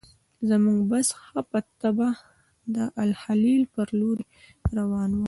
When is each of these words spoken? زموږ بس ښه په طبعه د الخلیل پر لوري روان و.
زموږ 0.49 0.79
بس 0.91 1.07
ښه 1.23 1.39
په 1.51 1.59
طبعه 1.81 2.11
د 2.75 2.77
الخلیل 3.03 3.63
پر 3.73 3.87
لوري 3.99 4.25
روان 4.77 5.09
و. 5.15 5.19